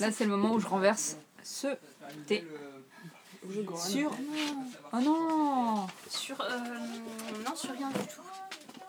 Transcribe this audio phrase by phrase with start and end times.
[0.00, 1.68] Là, c'est le moment où je renverse ce
[2.26, 2.44] thé
[3.76, 4.10] sur.
[4.92, 6.40] Oh non Sur.
[6.40, 6.46] euh,
[7.46, 8.22] non, sur rien du tout.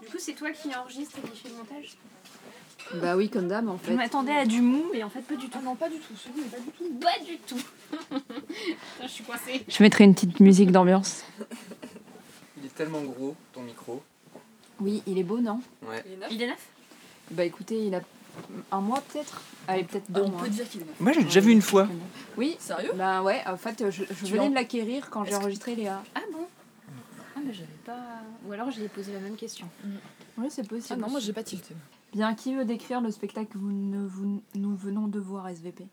[0.01, 1.97] Du coup, c'est toi qui enregistre et qui fait le montage
[3.01, 3.93] Bah oui, comme d'hab en Je fait.
[3.95, 5.57] m'attendais à du mou, et en fait, pas du tout.
[5.59, 6.13] Ah non, pas du tout.
[6.15, 6.99] Celui n'est pas du tout.
[6.99, 7.55] Pas du tout
[8.09, 9.63] Putain, Je suis coincée.
[9.67, 11.23] Je mettrai une petite musique d'ambiance.
[12.57, 14.01] Il est tellement gros, ton micro.
[14.79, 15.61] Oui, il est beau, non?
[15.83, 16.03] Ouais.
[16.07, 16.29] Il est neuf.
[16.31, 16.67] Il est neuf?
[17.31, 18.01] Bah écoutez, il a
[18.71, 20.41] un mois peut-être Allez, peut-être Ah, deux on mois.
[20.43, 20.99] peut dire qu'il est neuf.
[20.99, 21.87] Moi, j'ai déjà vu une fois.
[22.37, 22.91] Oui, Sérieux?
[22.95, 26.01] Bah ouais, en fait, je, venais de l'acquérir quand j'ai Est-ce que- enregistré Léa.
[26.15, 26.47] Ah bon?
[27.35, 27.99] Ah, mais j'avais pas.
[28.47, 29.67] Ou alors, j'ai posé la même question.
[30.37, 30.99] Oui, c'est possible.
[30.99, 31.75] Ah non, moi j'ai pas tilté.
[32.13, 35.87] Bien, qui veut décrire le spectacle que vous ne- vous- nous venons de voir, SVP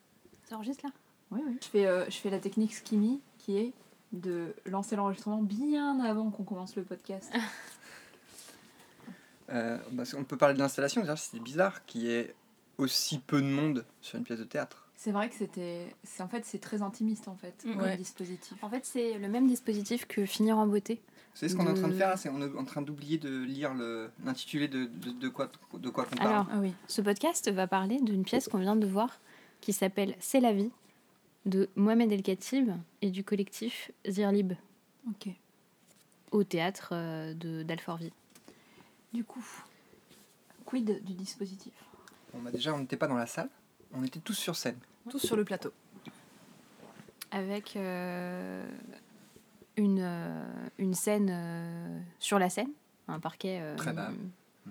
[0.48, 0.92] Ça enregistre là?
[1.30, 1.58] Oui, oui.
[1.62, 3.72] Je fais, euh, je fais la technique Skimmy, qui est
[4.12, 7.30] de lancer l'enregistrement bien avant qu'on commence le podcast.
[9.50, 12.34] Euh, parce qu'on peut parler de l'installation, c'est bizarre qu'il y ait
[12.76, 14.84] aussi peu de monde sur une pièce de théâtre.
[14.96, 17.72] C'est vrai que c'était, c'est en fait c'est très intimiste en fait Mm.
[17.72, 17.96] comme Ouais.
[17.96, 18.62] dispositif.
[18.62, 21.00] En fait, c'est le même dispositif que Finir en beauté.
[21.34, 22.82] Vous savez ce qu'on est en train de faire là C'est on est en train
[22.82, 26.30] d'oublier de lire le- l'intitulé de, de, de quoi, de quoi qu'on parle.
[26.32, 26.72] Alors, Ah oui.
[26.88, 29.20] ce podcast va parler d'une pièce qu'on vient de voir
[29.60, 30.70] qui s'appelle C'est la vie
[31.46, 32.70] de Mohamed El Khatib
[33.02, 34.52] et du collectif Zirlib
[35.08, 35.28] Ok.
[36.32, 38.10] au théâtre euh, de d'Alfortville.
[39.12, 39.44] Du coup,
[40.64, 41.72] quid du dispositif?
[42.32, 43.48] Bon, bah, déjà, on n'était pas dans la salle,
[43.92, 44.78] on était tous sur scène.
[45.10, 45.72] Tous sur le plateau.
[47.30, 48.66] avec euh,
[49.76, 52.70] une, euh, une scène euh, sur la scène,
[53.06, 54.10] un parquet euh, Très bas.
[54.10, 54.70] Mm.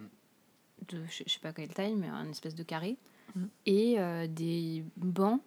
[0.89, 2.97] de je je sais pas quelle taille, mais un espèce de carré,
[3.35, 3.45] Mm.
[3.65, 5.41] et euh, des bancs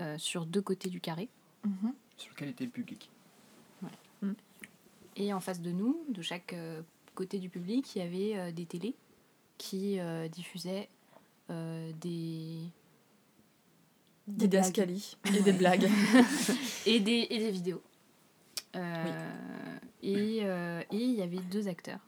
[0.00, 1.28] euh, sur deux côtés du carré.
[1.64, 1.92] Mhm.
[2.16, 3.10] Sur lequel était le public.
[5.16, 6.80] Et en face de nous, de chaque euh,
[7.14, 8.94] côté du public, il y avait euh, des télés
[9.58, 10.88] qui euh, diffusaient
[11.50, 12.58] euh, des,
[14.26, 14.62] Des blagues.
[14.64, 15.88] Dascali et des blagues.
[16.86, 17.82] et des, et des vidéos.
[18.76, 19.30] Euh,
[20.02, 22.00] Et euh, et il y avait deux acteurs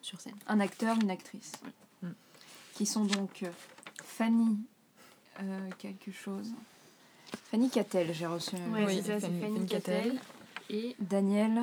[0.00, 0.34] sur scène.
[0.46, 1.52] Un acteur, une actrice,
[2.02, 2.08] Mm.
[2.74, 3.44] qui sont donc
[4.02, 4.56] Fanny
[5.40, 6.50] euh, quelque chose.
[7.50, 8.54] Fanny Cattel, j'ai reçu.
[8.56, 9.66] Ouais, Oui, c'est ça, c'est Fanny- Fanny.
[9.66, 10.20] Cattel.
[10.70, 11.62] Et Daniel.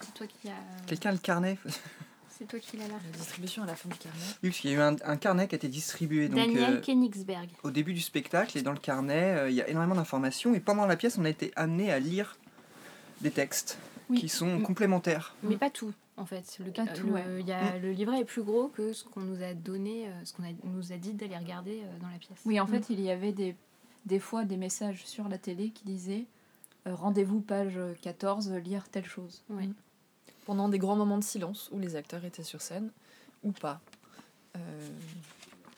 [0.00, 0.86] C'est toi qui as.
[0.86, 1.58] Quelqu'un a le carnet
[2.28, 2.94] C'est toi qui l'as là.
[3.12, 4.18] La distribution à la fin du carnet.
[4.42, 6.28] Oui, parce qu'il y a eu un, un carnet qui a été distribué.
[6.28, 7.50] Donc, Daniel euh, Koenigsberg.
[7.64, 10.54] au début du spectacle et dans le carnet, euh, il y a énormément d'informations.
[10.54, 12.38] Et pendant la pièce, on a été amené à lire
[13.20, 13.76] des textes
[14.08, 14.18] Oui.
[14.20, 14.62] qui sont Mm.
[14.62, 15.34] complémentaires.
[15.42, 16.56] Mais pas tout, en fait.
[16.60, 19.42] Le, euh, tout, le- y a, le livret est plus gros que ce qu'on nous
[19.42, 22.38] a donné, euh, ce qu'on a- nous a dit d'aller regarder euh, dans la pièce.
[22.46, 23.54] Oui, en fait, il y avait des,
[24.06, 26.24] des fois des messages sur la télé qui disaient
[26.86, 29.42] euh, rendez-vous page 14, lire telle chose.
[29.50, 29.68] Ouais.
[30.46, 32.90] Pendant des grands moments de silence où les acteurs étaient sur scène
[33.42, 33.80] ou pas.
[34.56, 34.90] Euh,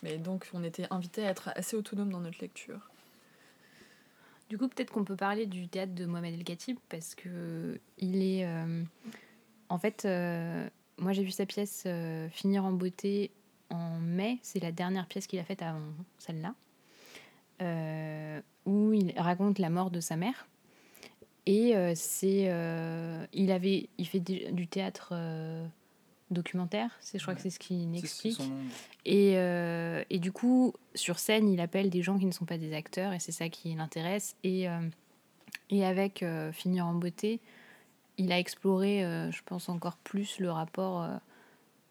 [0.03, 2.91] mais donc on était invité à être assez autonome dans notre lecture.
[4.49, 8.23] Du coup, peut-être qu'on peut parler du théâtre de Mohamed El Khatib parce que il
[8.23, 8.47] est.
[8.47, 8.83] euh,
[9.69, 10.69] en fait, euh,
[10.99, 11.87] moi j'ai vu sa pièce
[12.31, 13.31] Finir en beauté
[13.71, 14.39] en mai.
[14.43, 15.81] C'est la dernière pièce qu'il a faite avant
[16.19, 16.55] celle-là.
[18.67, 20.47] où il raconte la mort de sa mère.
[21.47, 22.47] Et euh, c'est.
[22.51, 25.67] euh, il, avait, il fait du théâtre euh,
[26.31, 26.91] documentaire.
[27.01, 28.37] C'est, je crois que c'est ce qu'il explique.
[28.37, 28.51] son.
[29.05, 32.73] Et, et du coup, sur scène, il appelle des gens qui ne sont pas des
[32.75, 34.37] acteurs, et c'est ça qui l'intéresse.
[34.45, 34.67] Et,
[35.71, 37.41] et avec Finir en beauté,
[38.19, 39.01] il a exploré,
[39.31, 41.09] je pense, encore plus le rapport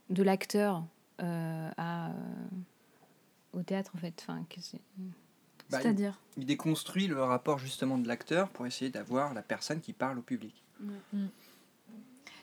[0.09, 0.83] de l'acteur
[1.19, 2.11] à,
[3.53, 4.13] au théâtre, en fait.
[4.21, 4.79] Enfin, que c'est-
[5.71, 9.79] Bah, il- C'est-à-dire il déconstruit le rapport justement de l'acteur pour essayer d'avoir la personne
[9.81, 10.53] qui parle au public.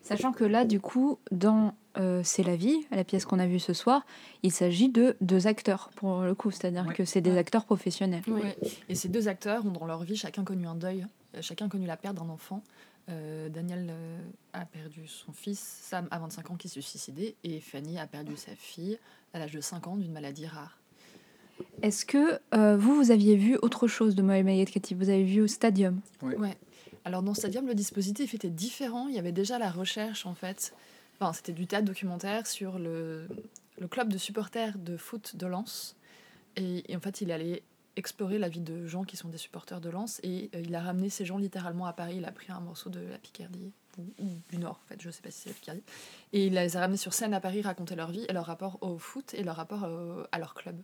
[0.03, 3.59] Sachant que là, du coup, dans euh, C'est la vie, la pièce qu'on a vue
[3.59, 4.07] ce soir,
[4.45, 6.51] il s'agit de deux acteurs, pour le coup.
[6.53, 6.95] C'est-à-dire Ouais.
[6.95, 8.23] que c'est des acteurs professionnels.
[8.29, 8.41] Oui.
[8.41, 8.57] Ouais.
[8.89, 11.87] Et ces deux acteurs ont dans leur vie chacun connu un deuil, euh, chacun connu
[11.87, 12.63] la perte d'un enfant.
[13.09, 14.19] Euh, Daniel euh,
[14.53, 18.37] a perdu son fils, Sam à 25 ans qui s'est suicidé, et Fanny a perdu
[18.37, 18.99] sa fille
[19.33, 20.78] à l'âge de 5 ans d'une maladie rare.
[21.83, 25.41] Est-ce que euh, vous, vous aviez vu autre chose de Mohamed Khatib Vous avez vu
[25.41, 26.01] au Stadium?
[27.05, 29.09] Alors dans Stadium, le dispositif était différent.
[29.09, 30.75] Il y avait déjà la recherche en fait.
[31.21, 33.29] Enfin, c'était du théâtre documentaire sur le,
[33.79, 35.97] le club de supporters de foot de Lens.
[36.57, 37.63] Et, et en fait, il allait
[37.97, 40.21] explorer la vie de gens qui sont des supporters de Lens.
[40.23, 42.17] Et euh, il a ramené ces gens littéralement à Paris.
[42.19, 45.11] Il a pris un morceau de la Picardie, ou, ou du Nord en fait, je
[45.11, 45.83] sais pas si c'est la Picardie.
[46.33, 48.79] Et il les a ramenés sur scène à Paris, raconter leur vie et leur rapport
[48.81, 50.77] au foot et leur rapport euh, à leur club.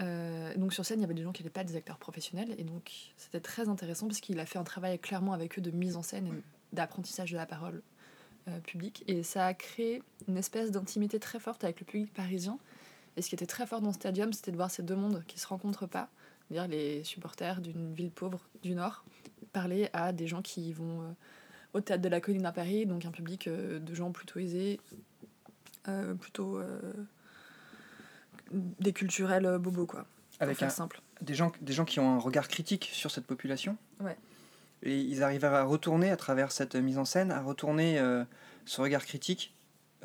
[0.00, 2.54] Euh, donc sur scène, il y avait des gens qui n'étaient pas des acteurs professionnels
[2.58, 5.70] et donc c'était très intéressant parce qu'il a fait un travail clairement avec eux de
[5.70, 7.82] mise en scène et d'apprentissage de la parole
[8.48, 9.04] euh, publique.
[9.08, 12.58] Et ça a créé une espèce d'intimité très forte avec le public parisien.
[13.16, 15.38] Et ce qui était très fort dans Stadium, c'était de voir ces deux mondes qui
[15.38, 16.08] se rencontrent pas,
[16.48, 19.04] c'est-à-dire les supporters d'une ville pauvre du Nord,
[19.52, 21.12] parler à des gens qui vont euh,
[21.74, 24.80] au théâtre de la colline à Paris, donc un public de gens plutôt aisés,
[26.18, 26.60] plutôt
[28.50, 30.06] des culturels euh, bobos, quoi.
[30.40, 31.00] Avec faire un- simple.
[31.20, 33.76] des, gens, des gens qui ont un regard critique sur cette population.
[34.00, 34.16] Ouais.
[34.82, 38.24] Et ils arrivent à retourner, à travers cette mise en scène, à retourner euh,
[38.64, 39.54] ce regard critique.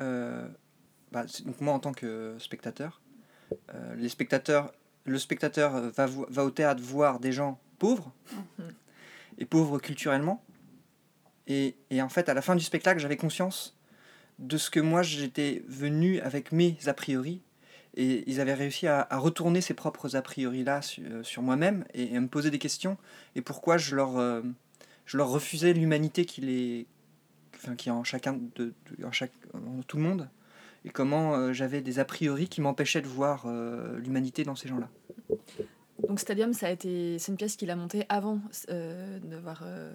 [0.00, 0.46] euh,
[1.12, 3.00] bah, donc moi, en tant que spectateur,
[3.74, 4.72] euh, les spectateurs,
[5.04, 8.12] le spectateur va au théâtre voir des gens pauvres,
[8.58, 8.72] Mhm.
[9.38, 10.42] et pauvres culturellement.
[11.46, 13.76] Et, et en fait, à la fin du spectacle, j'avais conscience
[14.38, 17.40] de ce que moi, j'étais venu avec mes a priori.
[17.98, 21.84] Et ils avaient réussi à, à retourner ces propres a priori-là sur, euh, sur moi-même
[21.94, 22.98] et, à me poser des questions.
[23.34, 24.42] Et pourquoi je leur, euh,
[25.06, 26.86] je leur refusais l'humanité qui, les,
[27.56, 30.28] enfin, qui est en chacun de, de- en, chaque, en tout le monde.
[30.84, 34.68] Et comment euh, j'avais des a priori qui m'empêchaient de voir euh, l'humanité dans ces
[34.68, 34.88] gens-là.
[36.06, 39.62] Donc Stadium, ça a été, c'est une pièce qu'il a montée avant euh, de, voir,
[39.64, 39.92] euh,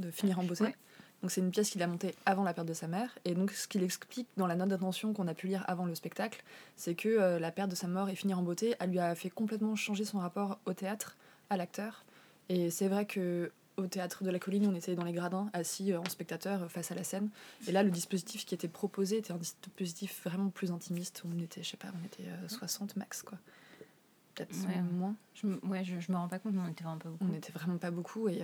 [0.00, 0.64] de finir en beauté.
[0.64, 0.74] Ouais.
[1.22, 3.16] Donc c'est une pièce qu'il a montée avant la perte de sa mère.
[3.24, 5.94] Et donc ce qu'il explique dans la note d'intention qu'on a pu lire avant le
[5.94, 6.42] spectacle,
[6.76, 9.14] c'est que euh, la perte de sa mort et finir en beauté, elle lui a
[9.14, 11.16] fait complètement changer son rapport au théâtre,
[11.48, 12.04] à l'acteur.
[12.48, 15.92] Et c'est vrai que au théâtre de la colline, on était dans les gradins, assis
[15.92, 17.30] euh, en spectateur euh, face à la scène.
[17.66, 21.22] Et là, le dispositif qui était proposé était un dispositif vraiment plus intimiste.
[21.24, 23.38] On était, je sais pas, on était euh, 60 max, quoi.
[24.34, 24.80] Peut-être Ouais.
[24.82, 25.14] moins.
[25.34, 27.24] Je, ouais, je, je me rends pas compte, mais on était vraiment pas beaucoup.
[27.24, 28.42] On n'était vraiment pas beaucoup et,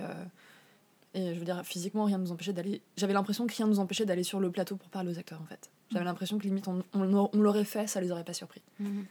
[1.13, 2.81] et je veux dire, physiquement, rien ne nous empêchait d'aller.
[2.97, 5.41] J'avais l'impression que rien ne nous empêchait d'aller sur le plateau pour parler aux acteurs
[5.41, 5.71] en fait.
[5.91, 8.61] J'avais l'impression que limite on, on, on l'aurait fait, ça les aurait pas surpris.
[8.79, 9.05] Mhm.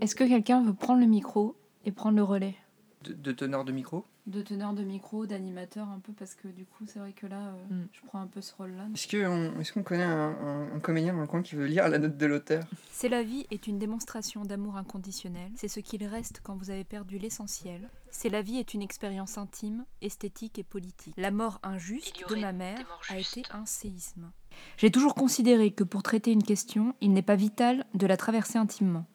[0.00, 2.54] Est-ce que quelqu'un veut prendre le micro et prendre le relais?
[3.02, 4.04] De, de teneur de micro?
[4.30, 7.48] De teneur de micro, d'animateur un peu, parce que du coup, c'est vrai que là,
[7.48, 7.88] euh, Mm.
[7.92, 8.84] je prends un peu ce rôle-là.
[8.94, 11.88] Est-ce qu'on est qu'on connaît un, un- un comédien dans le coin qui veut lire
[11.88, 12.62] la note de l'auteur?
[12.92, 15.50] C'est la vie est une démonstration d'amour inconditionnel.
[15.56, 17.88] C'est ce qu'il reste quand vous avez perdu l'essentiel.
[18.12, 21.14] C'est la vie est une expérience intime, esthétique et politique.
[21.16, 24.30] La mort injuste de ma mère a été un séisme.
[24.76, 28.58] J'ai toujours considéré que pour traiter une question, il n'est pas vital de la traverser
[28.58, 29.06] intimement.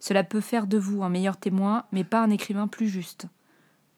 [0.00, 3.26] Cela peut faire de vous un meilleur témoin, mais pas un écrivain plus juste.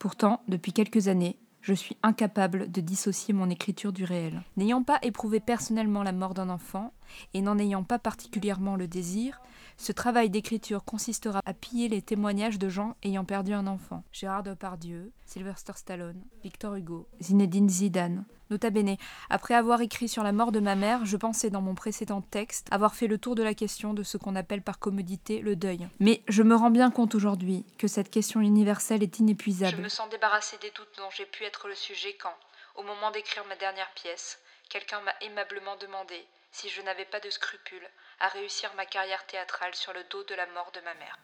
[0.01, 4.43] Pourtant, depuis quelques années, je suis incapable de dissocier mon écriture du réel.
[4.57, 6.95] N'ayant pas éprouvé personnellement la mort d'un enfant,
[7.35, 9.43] et n'en ayant pas particulièrement le désir,
[9.77, 14.03] ce travail d'écriture consistera à piller les témoignages de gens ayant perdu un enfant.
[14.11, 18.25] Gérard Depardieu, Sylvester Stallone, Victor Hugo, Zinedine Zidane.
[18.51, 18.97] Nota bene,
[19.31, 22.67] après avoir écrit sur la mort de ma mère, je pensais dans mon précédent texte
[22.73, 25.89] avoir fait le tour de la question de ce qu'on appelle par commodité le deuil.
[26.01, 29.81] Mais je me rends bien compte aujourd'hui que cette question universelle est Je inépuisable.
[29.83, 32.35] me sens débarrassée des doutes dont j'ai pu être le sujet quand,
[32.75, 36.17] au moment d'écrire ma dernière pièce, quelqu'un m'a aimablement demandé
[36.51, 37.89] si je n'avais pas de scrupules
[38.19, 41.19] à réussir ma carrière théâtrale sur le dos de la mort de ma mère.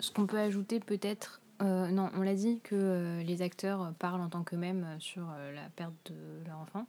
[0.00, 4.20] Ce qu'on peut ajouter peut-être, euh, non, on l'a dit que euh, les acteurs parlent
[4.20, 6.14] en tant qu'eux-mêmes euh, sur euh, la perte de
[6.48, 6.86] leur enfant.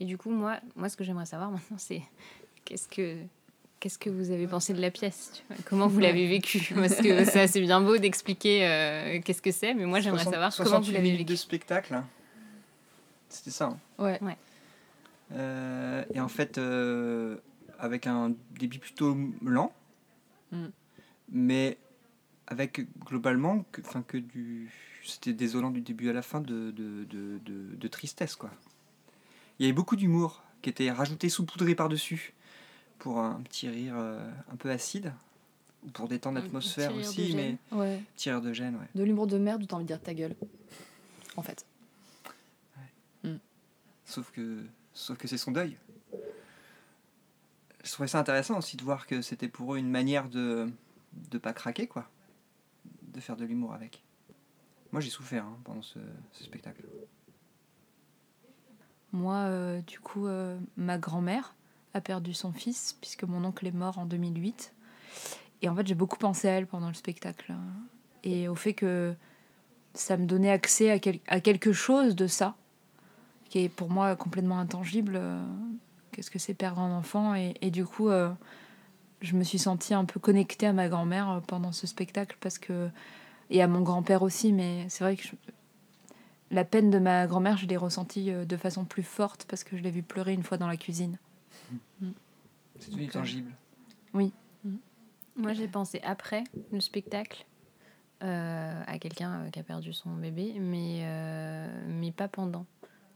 [0.00, 2.02] Et du coup, moi, moi ce que j'aimerais savoir maintenant, c'est
[2.64, 3.16] qu'est-ce que
[3.78, 5.56] qu'est-ce que vous avez pensé de la pièce tu vois?
[5.64, 9.72] Comment vous l'avez vécu Parce que ça, c'est bien beau d'expliquer euh, qu'est-ce que c'est,
[9.74, 11.24] mais moi, j'aimerais 60 savoir comment 68 vous l'avez vécu.
[11.24, 11.94] de spectacle.
[11.94, 12.04] hein.
[13.28, 13.66] C'était ça.
[13.66, 13.78] hein.
[14.04, 14.18] Ouais.
[15.32, 17.36] Euh, et en fait, euh,
[17.78, 19.72] avec un débit plutôt lent,
[20.52, 20.66] Mm.
[21.30, 21.78] mais
[22.50, 24.70] avec globalement que, enfin, que du.
[25.02, 28.50] C'était désolant du début à la fin de, de, de, de- de tristesse, quoi.
[29.58, 32.34] Il y avait beaucoup d'humour qui était rajouté, saupoudré par-dessus,
[32.98, 35.14] pour un petit rire euh, un peu acide,
[35.86, 37.56] ou pour détendre l'atmosphère aussi, mais.
[37.72, 38.02] Ouais.
[38.14, 38.88] petit rire de gêne, ouais.
[38.94, 40.36] De l'humour de merde où t'as envie de dire ta gueule.
[41.36, 41.64] En fait.
[44.04, 45.76] Sauf que, sauf que c'est son deuil.
[47.84, 50.68] Je trouvais ça intéressant aussi de voir que c'était pour eux une manière de
[51.30, 52.08] de pas craquer, quoi.
[53.20, 54.02] De faire de l'humour avec.
[54.92, 55.98] Moi, j'ai souffert hein, pendant ce,
[56.32, 56.80] spectacle.
[59.12, 61.54] Moi, euh, du coup, euh, ma grand-mère
[61.92, 64.72] a perdu son fils, puisque mon oncle est mort en 2008.
[65.60, 67.52] Et en fait, j'ai beaucoup pensé à elle pendant le spectacle.
[68.24, 69.14] Et au fait que
[69.92, 72.56] ça me donnait accès à, quel- à quelque chose de ça,
[73.50, 75.16] qui est pour moi complètement intangible.
[75.16, 75.44] euh,
[76.12, 77.34] Qu'est-ce que c'est perdre un enfant?
[77.34, 78.08] Et, du coup,
[79.20, 82.58] je me suis sentie un peu connectée à ma grand-mère euh, pendant ce spectacle, parce
[82.58, 82.88] que
[83.50, 85.34] et à mon grand-père aussi, mais c'est vrai que je-
[86.52, 89.76] la peine de ma grand-mère, je l'ai ressentie euh, de façon plus forte parce que
[89.76, 91.18] je l'ai vue pleurer une fois dans la cuisine.
[92.78, 93.52] C'est devenu Donc, euh, tangible.
[95.36, 97.46] Moi, j'ai pensé après le spectacle
[98.22, 102.66] euh, à quelqu'un qui a perdu son bébé, mais, euh, mais pas pendant.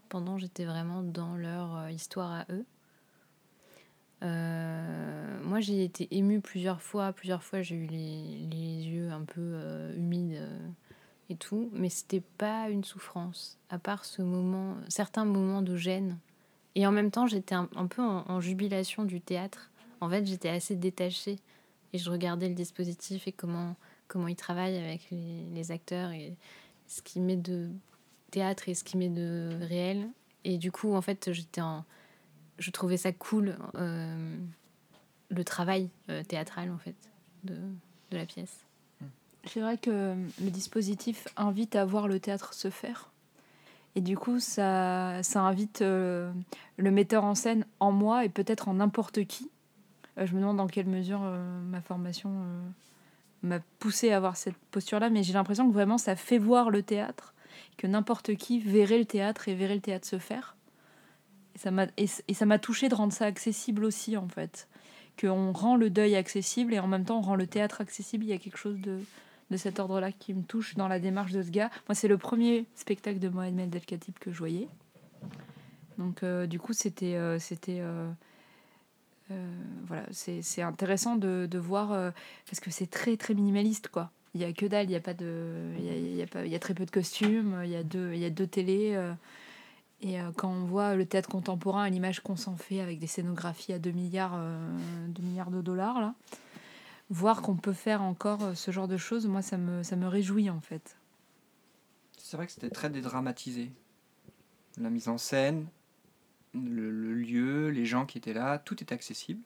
[0.09, 2.65] Pendant, j'étais vraiment dans leur histoire à eux.
[4.23, 4.54] Euh,
[5.55, 7.13] moi, j'ai été émue plusieurs fois.
[7.13, 10.67] Plusieurs fois, j'ai eu les, les yeux un peu euh, humides euh,
[11.29, 11.69] et tout.
[11.71, 16.17] Mais c'était pas une souffrance, à part ce moment, certains moments de gêne.
[16.75, 19.71] Et en même temps, j'étais un, peu en, jubilation du théâtre.
[20.01, 21.39] En fait, j'étais assez détachée.
[21.93, 23.77] Et je regardais le dispositif et comment,
[24.09, 26.35] comment il travaille avec les, acteurs et
[26.87, 27.69] ce qu'il met de
[28.29, 30.09] théâtre et ce qu'il met de réel.
[30.43, 31.85] Et du coup, en fait, j'étais en
[32.57, 34.37] je trouvais ça cool euh,
[35.29, 36.95] le travail euh, théâtral en fait
[37.43, 37.55] de,
[38.11, 38.65] de la pièce.
[39.45, 43.11] C'est vrai que le dispositif invite à voir le théâtre se faire.
[43.93, 46.31] Et du coup, ça, ça invite euh,
[46.77, 49.51] le metteur en scène en moi et peut-être en n'importe qui.
[50.17, 52.31] Euh, je me demande dans quelle mesure ma formation
[53.43, 56.81] m'a poussé à avoir cette posture-là, mais j'ai l'impression que vraiment ça fait voir le
[56.81, 57.33] théâtre,
[57.77, 60.55] que n'importe qui verrait le théâtre et verrait le théâtre se faire.
[61.97, 64.67] Et ça m'a touché de rendre ça accessible aussi en fait,
[65.19, 68.25] qu'on rend le deuil accessible et en même temps on rend le théâtre accessible.
[68.25, 68.99] Il y a quelque chose de
[69.51, 71.69] de cet ordre-là qui me touche dans la démarche de ce gars.
[71.87, 74.67] Moi, c'est le premier spectacle de Mohamed El Khatib que je voyais.
[75.97, 78.11] Donc, euh, du coup, c'était, euh, c'était, euh,
[79.85, 82.13] voilà, c'est, intéressant de, de voir
[82.49, 84.11] parce que c'est très, très minimaliste, quoi.
[84.33, 86.21] Il y a que dalle, il y a pas de, il y a, il y
[86.21, 88.25] a pas, il y a très peu de costumes, il y a deux, il y
[88.25, 88.99] a deux télés.
[90.05, 93.07] Et euh, quand on voit le théâtre contemporain et l'image qu'on s'en fait avec des
[93.07, 96.13] scénographies à 2 milliards, euh, 2 milliards de dollars, là,
[97.09, 100.07] voir qu'on peut faire encore euh, ce genre de choses, moi, ça me, ça me
[100.07, 100.95] réjouit en fait.
[102.19, 103.71] C'est vrai que c'était très dédramatisé.
[104.77, 105.65] La mise en scène,
[106.53, 109.41] le, le lieu, les gens qui étaient là, tout était accessible.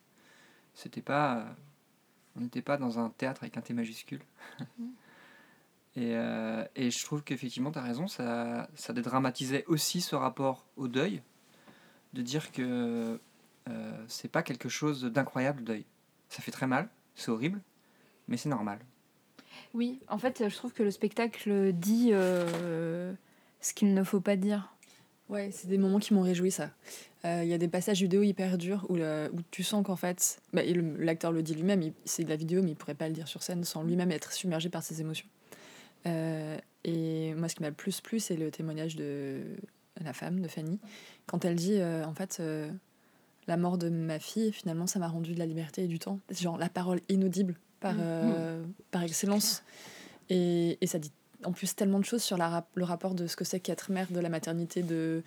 [0.74, 1.56] C'était pas,
[2.36, 4.20] on n'était pas dans un théâtre avec un T majuscule.
[5.96, 10.66] Et, euh, et je trouve qu'effectivement, tu as raison, ça, ça dédramatisait aussi ce rapport
[10.76, 11.22] au deuil,
[12.12, 13.18] de dire que
[13.68, 15.84] euh, c'est pas quelque chose d'incroyable le deuil.
[16.28, 17.60] Ça fait très mal, c'est horrible,
[18.28, 18.78] mais c'est normal.
[19.74, 23.12] Oui, en fait, je trouve que le spectacle dit euh,
[23.60, 24.72] ce qu'il ne faut pas dire.
[25.28, 26.70] Ouais, c'est des moments qui m'ont réjoui ça.
[27.24, 29.94] Euh, Il y a des passages vidéo hyper durs où, le- où tu sens qu'en
[29.96, 30.62] fait, bah,
[30.98, 33.42] l'acteur le dit lui-même, c'est de la vidéo, mais il pourrait pas le dire sur
[33.42, 35.28] scène sans lui-même être submergé par ses émotions.
[36.06, 39.42] Euh, et moi, ce qui m'a le plus plu, c'est le témoignage de
[40.00, 40.78] la femme, de Fanny,
[41.26, 42.70] quand elle dit euh, en fait, euh,
[43.46, 46.18] la mort de ma fille, finalement, ça m'a rendu de la liberté et du temps.
[46.30, 48.64] C'est genre la parole inaudible par, Mm.
[48.90, 49.62] par excellence.
[50.28, 51.12] Et, et ça dit
[51.44, 53.90] en plus tellement de choses sur la rap- le rapport de ce que c'est qu'être
[53.90, 55.22] mère, de la maternité, de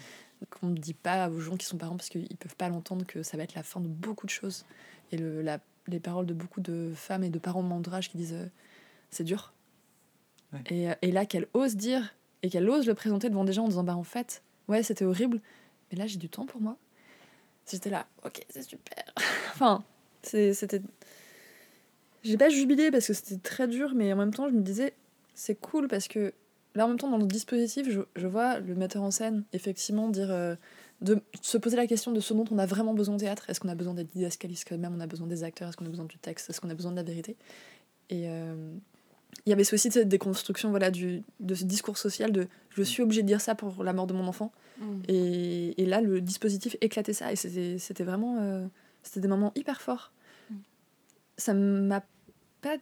[0.49, 3.23] qu'on ne dit pas aux gens qui sont parents parce qu'ils peuvent pas l'entendre que
[3.23, 4.65] ça va être la fin de beaucoup de choses.
[5.11, 8.09] Et le, la, les paroles de beaucoup de femmes et de parents de mon entourage
[8.09, 8.45] qui disent euh,
[9.09, 9.52] c'est dur.
[10.69, 13.65] Et, euh, et là qu'elle ose dire et qu'elle ose le présenter devant des gens
[13.65, 15.39] en disant bah en fait ouais c'était horrible
[15.91, 16.77] mais là j'ai du temps pour moi.
[17.69, 19.03] J'étais là ok c'est super.
[19.53, 19.83] enfin
[20.22, 20.81] c'était
[22.24, 24.93] j'ai pas jubilé parce que c'était très dur mais en même temps je me disais
[25.33, 26.33] c'est cool parce que
[26.75, 30.07] là en même temps dans le dispositif je, je vois le metteur en scène effectivement
[30.10, 30.55] dire euh,
[31.03, 33.50] de se poser la question de ce dont on a vraiment besoin au théâtre.
[33.50, 34.95] Est-ce qu'on a besoin des didascalistes quand même?
[34.95, 35.67] On a besoin des acteurs?
[35.67, 36.50] Est-ce qu'on a besoin du texte?
[36.50, 37.36] Est-ce qu'on a besoin de la vérité?
[38.10, 38.74] Et euh,
[39.45, 42.83] il y avait ce- aussi cette déconstruction voilà du de ce discours social de je
[42.83, 44.51] suis obligé de dire ça pour la mort de mon enfant
[45.07, 48.65] et, et là le dispositif éclatait ça et c'était c'était vraiment euh,
[49.03, 50.11] c'était des moments hyper forts
[50.49, 50.55] Mm.
[51.37, 52.03] ça m'a
[52.61, 52.75] pas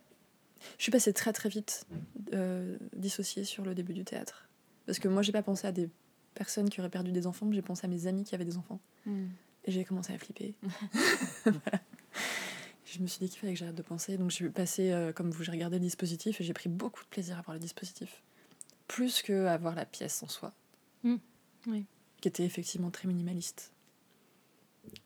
[0.77, 1.86] je suis passée très très vite
[2.34, 4.48] euh, dissociée sur le début du théâtre.
[4.86, 5.89] Parce que moi, j'ai pas pensé à des
[6.36, 8.58] personnes qui auraient perdu des enfants, mais j'ai pensé à mes amis qui avaient des
[8.58, 8.79] enfants.
[9.08, 10.53] Et j'ai commencé à flipper.
[11.46, 11.79] Voilà.
[12.91, 14.17] Je me suis dit qu'il fallait que j'arrête de penser.
[14.17, 17.07] Donc j'ai passé, euh, comme vous, j'ai regardé le dispositif et j'ai pris beaucoup de
[17.07, 18.21] plaisir à voir le dispositif.
[18.88, 20.51] Plus que à voir la pièce en soi.
[21.03, 21.15] Mm.
[21.67, 21.86] Oui.
[22.19, 23.71] Qui était effectivement très minimaliste.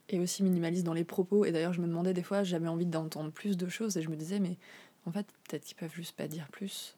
[0.10, 1.46] Et aussi minimaliste dans les propos.
[1.46, 3.98] Et d'ailleurs, je me demandais des fois, j'avais envie d'entendre plus de choses.
[3.98, 4.58] Et je me disais, mais
[5.06, 6.96] en fait, peut-être qu'ils peuvent juste pas dire plus.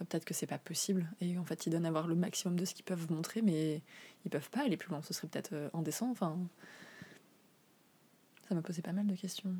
[0.00, 1.08] Euh, Peut-être que c'est pas possible.
[1.20, 3.80] Et en fait, ils donnent à voir le maximum de ce qu'ils peuvent montrer, mais
[4.24, 5.02] ils peuvent pas aller plus loin.
[5.02, 6.10] Ce serait peut-être euh, indécent.
[6.10, 6.36] Enfin,
[8.48, 9.54] ça m'a posé pas mal de questions.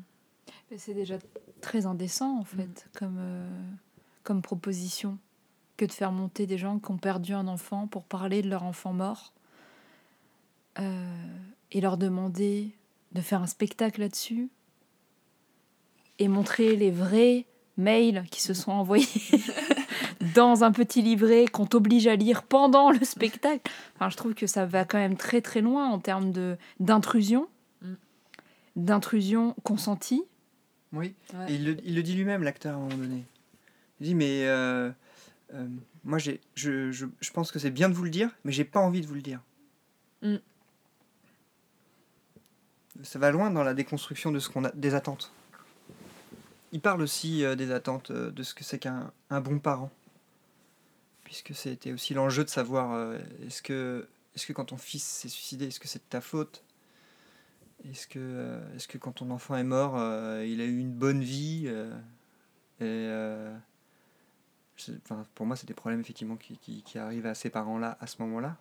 [0.75, 1.17] C'est déjà
[1.61, 3.49] très indécent en fait comme, euh,
[4.23, 5.17] comme proposition
[5.77, 8.63] que de faire monter des gens qui ont perdu un enfant pour parler de leur
[8.63, 9.33] enfant mort
[10.79, 11.15] euh,
[11.71, 12.71] et leur demander
[13.13, 14.49] de faire un spectacle là-dessus
[16.19, 17.45] et montrer les vrais
[17.77, 19.07] mails qui se sont envoyés
[20.35, 23.71] dans un petit livret qu'on t'oblige à lire pendant le spectacle.
[23.95, 26.33] Enfin, je trouve que ça va quand même très très loin en termes
[26.79, 27.47] d'intrusion,
[27.81, 27.93] Mm.
[28.75, 30.23] d'intrusion consentie.
[30.93, 31.13] Oui.
[31.33, 31.51] Ouais.
[31.51, 33.23] Et il le, il le dit lui-même, l'acteur, à un moment donné.
[33.99, 34.91] Il dit, mais euh,
[35.53, 35.67] euh,
[36.03, 38.65] moi, j'ai, je, je, je pense que c'est bien de vous le dire, mais j'ai
[38.65, 39.41] pas envie de vous le dire.
[40.23, 40.37] Mm.
[43.03, 45.31] ça va loin dans la déconstruction de ce qu'on a, des attentes.
[46.71, 49.91] Il parle aussi euh, des attentes, de ce que c'est qu'un un bon parent.
[51.23, 53.15] Puisque c'était aussi l'enjeu de savoir
[53.45, 56.63] est-ce que, est que quand ton fils s'est suicidé, est-ce que c'est de ta faute?
[57.85, 61.95] Est-ce que, quand ton enfant est mort, euh, il a eu une bonne vie euh,
[62.79, 63.55] Et euh,
[65.03, 68.21] enfin, pour moi, c'est des problèmes effectivement qui, qui, arrivent à ces parents-là à ce
[68.23, 68.57] moment-là.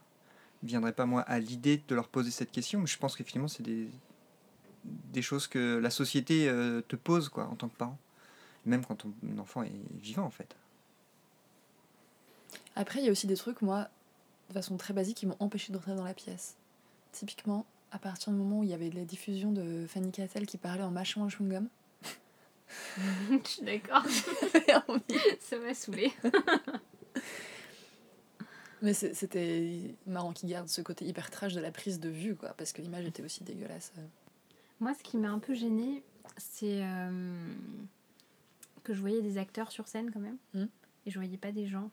[0.63, 3.17] Il ne viendrait pas moi à l'idée de leur poser cette question, mais je pense
[3.17, 3.89] qu'effectivement, c'est des,
[4.85, 6.47] des choses que la société
[6.89, 7.99] te pose quoi, en tant que parent.
[8.65, 10.57] Même quand ton enfant est vivant, en fait.
[12.75, 13.89] Après, il y a aussi des trucs, moi,
[14.49, 16.57] de façon très basique, qui m'ont empêché d'entrer dans la pièce.
[17.13, 20.59] Typiquement, à partir du moment où il y avait la diffusion de Fanny Cattel qui
[20.59, 21.69] parlait en mâchant un chewing-gum.
[23.45, 24.05] Je suis d'accord.
[25.41, 26.13] Ça m'a saoulé.
[28.83, 32.51] Mais c'était marrant qu'ils gardent ce côté hyper trash de la prise de vue, quoi,
[32.51, 33.93] parce que l'image était aussi dégueulasse.
[34.81, 36.03] Moi, ce qui m'a un peu gênée,
[36.37, 37.55] c'est euh,
[38.85, 40.37] que je voyais des acteurs sur scène quand même.
[40.55, 40.69] Mhm.
[41.07, 41.91] Et je voyais pas des gens.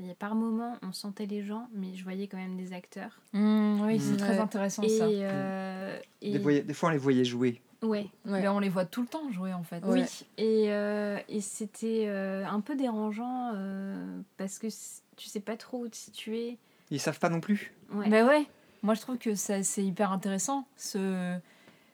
[0.00, 2.72] Il y a par moments, on sentait les gens, mais je voyais quand même des
[2.72, 3.20] acteurs.
[3.34, 4.16] Mmh, oui, c'est Mmh.
[4.16, 5.04] très intéressant Et, ça.
[5.04, 7.60] euh, et- Des, fois, on les voyait jouer.
[7.82, 8.40] ouais, Ouais.
[8.40, 9.84] Mais on les voit tout le temps jouer en fait.
[9.84, 10.00] Ouais.
[10.02, 10.24] oui.
[10.38, 14.68] Et, euh, et c'était euh, un peu dérangeant euh, parce que
[15.16, 16.56] tu sais pas trop où te situer.
[16.90, 17.72] Ils savent pas non plus.
[17.92, 18.08] Ouais.
[18.08, 18.46] Mais ouais,
[18.82, 21.36] moi je trouve que ça, c'est hyper intéressant ce,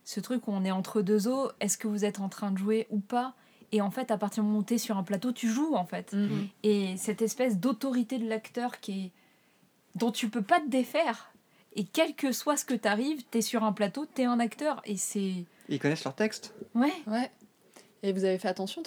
[0.05, 1.51] ce truc où on est entre deux eaux.
[1.61, 3.35] Est-ce que vous êtes en train de jouer ou pas?
[3.77, 5.85] Et en fait, à partir du moment où t'es sur un plateau, tu joues en
[5.85, 6.15] fait.
[6.15, 6.49] Mhm.
[6.63, 9.11] Et cette espèce d'autorité de l'acteur qui est
[9.97, 11.31] dont tu peux pas te défaire.
[11.75, 14.81] Et quel que soit ce que t'arrives, t'es sur un plateau, t'es un acteur.
[14.87, 15.45] Et c'est.
[15.69, 16.55] Ils connaissent leur texte.
[16.75, 16.93] Ouais.
[17.07, 17.31] Ouais.
[18.03, 18.83] Et vous avez fait attention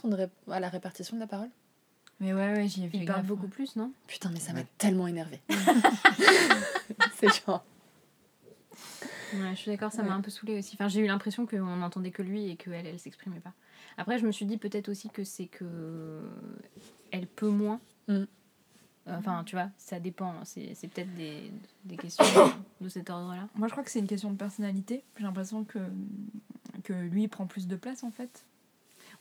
[0.49, 1.49] à la répartition de la parole?
[2.19, 3.49] Mais ouais, ouais, j'y ai fait Il parle beaucoup ouais.
[3.49, 3.91] plus, non?
[4.07, 4.65] Putain, mais ça m'a Ouais.
[4.79, 5.39] tellement énervé.
[7.19, 7.63] c'est genre.
[9.33, 10.75] Ouais, je suis d'accord, ça m'a un peu saoulée aussi.
[10.75, 13.53] Enfin, j'ai eu l'impression qu'on n'entendait que lui et qu'elle, elle s'exprimait pas.
[13.97, 16.21] Après, je me suis dit peut-être aussi que c'est que
[17.11, 17.79] elle peut moins.
[18.07, 18.23] Mm.
[19.07, 20.33] Enfin, tu vois, ça dépend.
[20.43, 21.51] C'est, c'est peut-être des,
[21.85, 22.23] des questions
[22.81, 23.47] de cet ordre-là.
[23.55, 25.03] Moi, je crois que c'est une question de personnalité.
[25.17, 25.79] J'ai l'impression que,
[26.83, 28.45] que lui, prend plus de place en fait.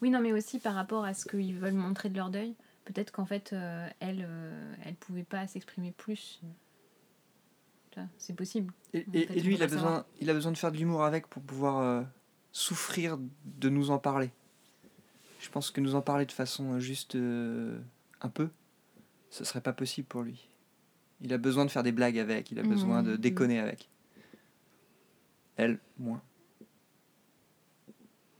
[0.03, 2.55] Oui, non, mais aussi par rapport à ce qu'ils veulent montrer de leur deuil.
[2.85, 6.41] Peut-être qu'en fait, euh, elle, euh, elle pouvait pas s'exprimer plus.
[8.19, 8.73] C'est possible.
[8.93, 10.05] Et, lui, il a, besoin, savoir.
[10.21, 12.03] il a besoin de faire de l'humour avec pour pouvoir euh,
[12.53, 14.31] souffrir de nous en parler.
[15.41, 17.79] Je pense que nous en parler de façon euh, juste euh,
[18.21, 18.49] un peu,
[19.31, 20.49] ce serait pas possible pour lui.
[21.21, 23.89] Il a besoin de faire des blagues avec, il a besoin de déconner avec.
[25.57, 26.23] Elle, moins.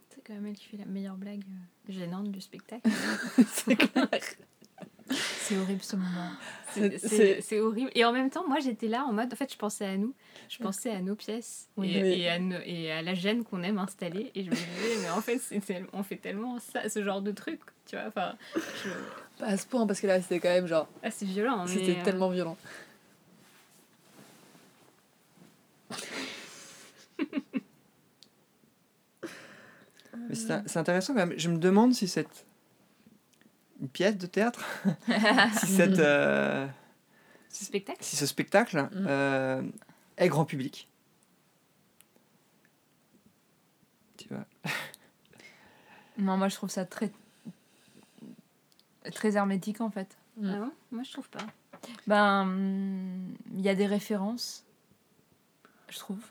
[0.09, 1.43] C'est quand même elle qui fait la meilleure blague
[1.89, 2.89] gênante du spectacle.
[3.47, 4.07] c'est clair.
[5.49, 6.29] C'est horrible ce moment.
[6.71, 7.89] C'est- horrible.
[7.95, 9.33] Et en même temps, moi, j'étais là en mode.
[9.33, 10.13] En fait, je pensais à nous.
[10.47, 11.67] Je pensais à nos pièces.
[11.75, 11.91] Oui.
[11.97, 12.21] et, Oui.
[12.21, 14.31] et à nos- et à la gêne qu'on aime installer.
[14.35, 17.31] Et je me disais, mais en fait, tel- on fait tellement ça, ce genre de
[17.31, 17.59] truc.
[17.87, 18.35] Tu vois, enfin.
[18.55, 20.87] je- Pas à ce point, parce que là, c'était quand même genre.
[21.01, 21.65] Ah, c'est violent.
[21.65, 22.55] C'était euh, tellement violent.
[30.29, 31.37] Mais c'est un- c'est intéressant quand même.
[31.39, 32.45] Je me demande si cette
[33.81, 34.63] une pièce de théâtre,
[35.59, 36.67] si cette euh,
[37.49, 39.05] Ce spectacle si ce spectacle Mm.
[39.07, 39.61] euh,
[40.17, 40.87] est grand public.
[44.17, 44.45] Tu vois.
[46.17, 47.11] Non, moi je trouve ça très
[49.13, 50.17] très hermétique en fait.
[50.37, 50.49] Mm.
[50.53, 50.71] Ah bon?
[50.91, 51.39] Moi, je trouve pas.
[52.07, 54.65] Ben, hum, il y a des références,
[55.89, 56.21] je trouve,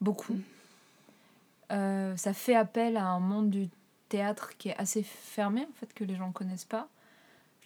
[0.00, 0.38] beaucoup.
[1.70, 3.68] Euh, ça fait appel à un monde du
[4.14, 6.88] théâtre qui est assez fermé en fait que les gens connaissent pas.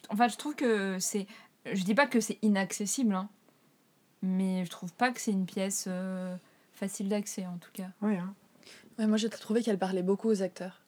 [0.09, 1.27] Enfin, je trouve que c'est,
[1.71, 3.29] je dis pas que c'est inaccessible, hein,
[4.23, 6.35] mais je trouve pas que c'est une pièce euh,
[6.73, 7.89] facile d'accès en tout cas.
[8.01, 8.33] Oui, hein.
[8.97, 10.81] Ouais, moi, j'ai trouvé qu'elle parlait beaucoup aux acteurs.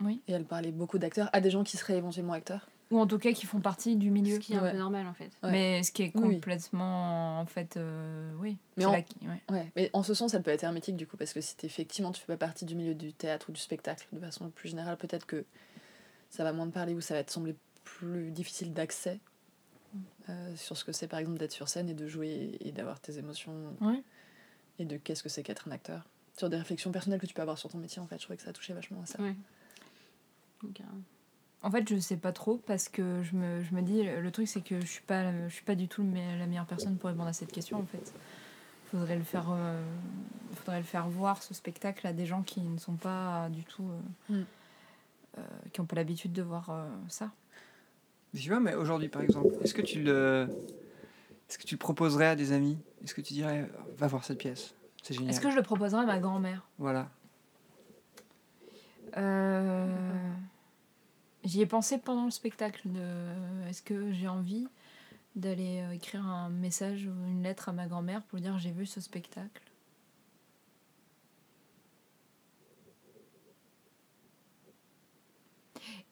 [0.00, 0.20] Oui.
[0.26, 2.68] Et elle parlait beaucoup d'acteurs à des gens qui seraient éventuellement acteurs.
[2.90, 4.36] Ou en tout cas qui font partie du milieu.
[4.36, 4.72] Ce qui est un Ouais.
[4.72, 5.30] peu normal, en fait.
[5.42, 5.50] Ouais.
[5.52, 6.34] Mais ce qui est Oui.
[6.36, 8.56] complètement en fait, euh, oui.
[8.78, 9.42] Mais en- la- ouais.
[9.50, 12.12] Ouais, mais en ce sens, elle peut être hermétique du coup, parce que si effectivement
[12.12, 14.96] tu fais pas partie du milieu du théâtre ou du spectacle de façon plus générale,
[14.96, 15.44] peut-être que
[16.30, 19.18] ça va moins te parler ou ça va te sembler plus difficile d'accès
[20.30, 23.00] euh, sur ce que c'est par exemple d'être sur scène et de jouer et d'avoir
[23.00, 24.02] tes émotions Ouais.
[24.78, 26.04] et de qu'est-ce que c'est qu'être un acteur.
[26.38, 28.36] Sur des réflexions personnelles que tu peux avoir sur ton métier en fait, je trouvais
[28.38, 29.20] que ça touchait vachement à ça.
[29.20, 29.34] Ouais.
[31.62, 34.46] En fait, je sais pas trop parce que je me, je me dis le truc
[34.46, 37.28] c'est que je suis pas je suis pas du tout la meilleure personne pour répondre
[37.28, 38.12] à cette question en fait.
[38.92, 39.82] Faudrait le faire euh,
[40.54, 43.88] faudrait le faire voir ce spectacle à des gens qui ne sont pas du tout
[43.88, 44.44] euh, Mm.
[45.38, 45.42] euh,
[45.72, 47.30] qui ont pas l'habitude de voir euh, ça.
[48.34, 50.48] Tu vois, mais aujourd'hui, par exemple, est-ce que tu le,
[51.48, 52.78] est-ce que tu le proposerais à des amis?
[53.02, 55.30] Est-ce que tu dirais, va voir cette pièce, c'est génial.
[55.30, 56.66] Est-ce que je le proposerais à ma grand-mère?
[56.78, 57.08] Voilà.
[59.16, 59.86] Euh,
[61.44, 62.82] J'y ai pensé pendant le spectacle.
[62.84, 63.68] De...
[63.68, 64.66] Est-ce que j'ai envie
[65.36, 68.72] d'aller euh, écrire un message ou une lettre à ma grand-mère pour lui dire j'ai
[68.72, 69.62] vu ce spectacle?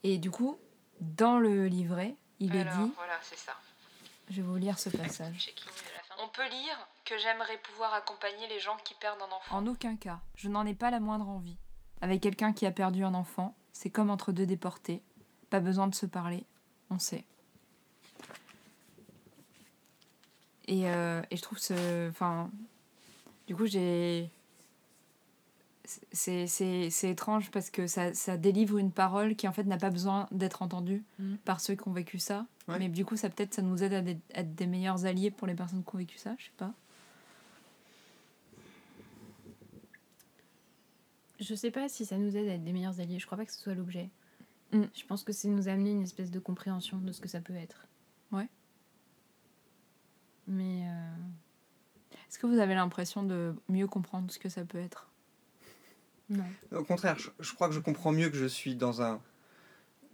[0.02, 0.56] Et du coup,
[1.00, 3.54] dans le livret, il est dit, voilà, c'est ça.
[4.30, 5.52] je vais vous lire ce passage.
[6.22, 9.56] On peut lire que j'aimerais pouvoir accompagner les gens qui perdent un enfant.
[9.56, 11.56] En aucun cas, je n'en ai pas la moindre envie.
[12.00, 15.02] Avec quelqu'un qui a perdu un enfant, c'est comme entre deux déportés.
[15.50, 16.44] Pas besoin de se parler,
[16.90, 17.24] on sait.
[20.68, 22.08] Et, euh, et je trouve ce.
[22.10, 22.50] Enfin.
[23.46, 24.30] Du coup, j'ai.
[26.10, 29.76] C'est, c'est, c'est étrange parce que ça, ça délivre une parole qui en fait n'a
[29.76, 31.36] pas besoin d'être entendue Mhm.
[31.44, 32.44] par ceux qui ont vécu ça.
[32.66, 32.80] Ouais.
[32.80, 35.30] Mais du coup, ça peut-être ça nous aide à des- à être des meilleurs alliés
[35.30, 36.72] pour les personnes qui ont vécu ça, je sais pas.
[41.38, 43.18] Je sais pas si ça nous aide à être des meilleurs alliés.
[43.20, 44.08] Je crois pas que ce soit l'objet.
[44.72, 44.82] Mm.
[44.94, 47.54] Je pense que c'est nous amener une espèce de compréhension de ce que ça peut
[47.54, 47.86] être.
[48.32, 48.48] Ouais.
[50.46, 51.14] Mais euh,
[52.28, 55.08] Est-ce que vous avez l'impression de mieux comprendre ce que ça peut être?
[56.28, 56.44] Non.
[56.72, 59.20] Au contraire, je, je crois que je comprends mieux que je suis dans un,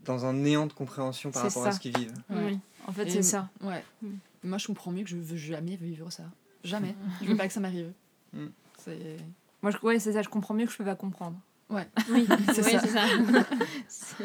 [0.05, 2.15] dans un néant de compréhension par rapport à ce qu'ils vivent.
[2.29, 2.45] Ouais.
[2.45, 2.59] Oui.
[2.87, 3.49] En fait, c'est ça.
[3.63, 3.83] Ouais.
[4.03, 4.09] Mm.
[4.45, 6.25] Moi, je comprends mieux que je veux jamais vivre ça.
[6.65, 6.95] Jamais.
[7.23, 7.93] je veux pas que ça m'arrive.
[8.33, 8.47] Mm.
[8.79, 9.17] C'est.
[9.63, 10.23] Moi, je, ouais, c'est ça.
[10.23, 11.39] Je comprends mieux que je peux pas comprendre.
[11.73, 11.89] Ouais.
[12.11, 12.81] Oui, C'est oui, ça.
[12.81, 14.25] c'est ça.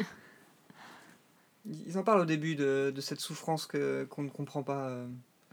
[1.86, 5.06] Ils en parlent au début de, de cette souffrance que, qu'on ne comprend pas, euh,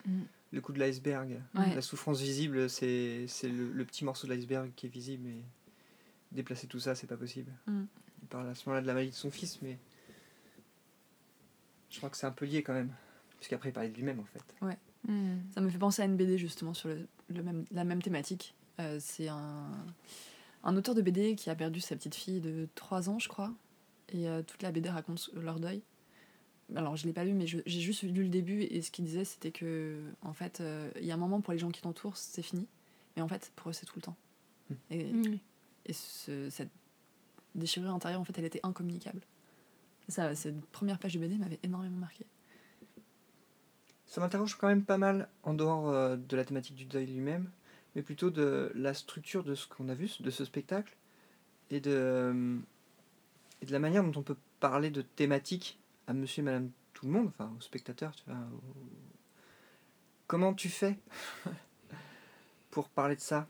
[0.06, 0.22] Mm.
[0.52, 1.42] le coup de l'iceberg.
[1.56, 1.74] Ouais.
[1.76, 5.44] La souffrance visible, c'est, c'est le, le petit morceau de l'iceberg qui est visible, et
[6.32, 7.52] déplacer tout ça, c'est pas possible.
[7.68, 7.84] Mm.
[8.22, 9.78] Il parle à ce moment-là de la maladie de son fils, mais
[11.90, 12.94] je crois que c'est un peu lié quand même.
[13.38, 14.44] Puisqu'après, il parlait de lui-même en fait.
[15.08, 15.36] Hmm.
[15.54, 18.56] Ça me fait penser à une BD justement sur le, le même, la même thématique.
[18.80, 19.70] Euh, c'est un,
[20.66, 23.54] un auteur de BD qui a perdu sa petite fille de 3 ans, je crois.
[24.10, 25.82] Et euh, toute la BD raconte leur deuil.
[26.76, 28.62] Alors, je l'ai pas lu, mais j'ai juste lu le début.
[28.64, 31.54] Et ce qu'il disait, c'était que, en fait, euh, il y a un moment pour
[31.54, 32.68] les gens qui t'entourent, c'est fini.
[33.16, 34.16] Mais en fait, pour eux, c'est tout le temps.
[34.70, 34.74] Hmm.
[34.92, 35.12] Et,
[35.86, 36.72] et ce- cette
[37.54, 39.22] déchirure intérieure, en fait, elle était incommunicable.
[40.10, 42.26] Ça, cette première page de BD m'avait énormément marqué.
[44.08, 47.50] Ça m'interroge quand même pas mal en dehors euh, de la thématique du deuil lui-même,
[47.96, 50.96] mais plutôt de la structure de ce qu'on a vu, de ce spectacle,
[51.72, 52.58] et de, euh,
[53.62, 57.06] et de la manière dont on peut parler de thématiques à monsieur et madame tout
[57.08, 58.36] le monde, enfin aux spectateurs, tu vois.
[58.38, 58.86] au-
[60.28, 60.98] Comment tu fais
[62.72, 63.48] pour parler de ça?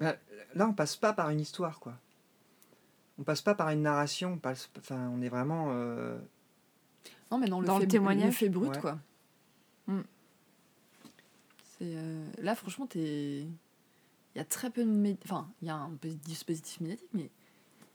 [0.00, 0.16] Bah,
[0.54, 1.94] Là, on passe pas par une histoire, quoi.
[3.18, 5.68] On passe pas par une narration, on, passe, enfin, on est vraiment...
[5.72, 6.18] euh,
[7.32, 8.80] Non, mais dans le, Dans le témoignage le fait brut, Ouais.
[8.80, 8.98] quoi.
[9.88, 10.00] Mm.
[11.82, 13.40] Euh, là, franchement, t'es.
[14.34, 14.90] Il y a très peu de.
[14.90, 15.90] mé- Enfin, il y a un
[16.24, 17.30] dispositif médiatique, mais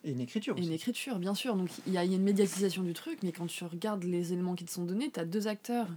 [0.05, 1.55] et une écriture et une écriture, bien sûr.
[1.55, 4.55] Donc, il y y a une médiatisation du truc, mais quand tu regardes les éléments
[4.55, 5.87] qui te sont donnés, t'as deux acteurs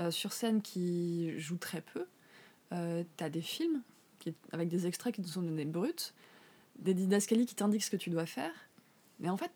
[0.00, 2.06] euh, sur scène qui jouent très peu.
[2.72, 3.82] Euh, t'as des films
[4.18, 6.12] qui, avec des extraits qui te sont donnés bruts,
[6.78, 8.52] des didascalies qui t'indiquent ce que tu dois faire.
[9.20, 9.52] Mais en fait,